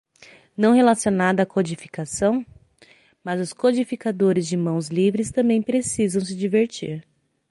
[0.57, 2.43] Não relacionado à codificação?,
[3.23, 7.05] mas os codificadores de mãos livres também precisam se divertir.